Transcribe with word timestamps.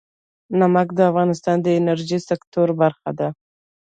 نمک 0.59 0.87
د 0.95 0.99
افغانستان 1.11 1.57
د 1.61 1.67
انرژۍ 1.79 2.19
سکتور 2.29 2.67
برخه 2.81 3.11
ده. 3.19 3.27